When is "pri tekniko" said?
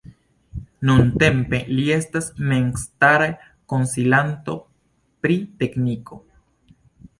5.27-6.23